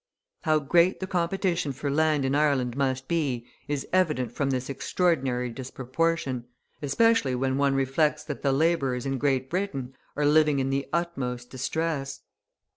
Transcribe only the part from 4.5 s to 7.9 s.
extraordinary disproportion, especially when one